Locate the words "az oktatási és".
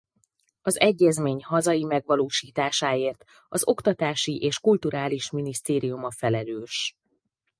3.47-4.59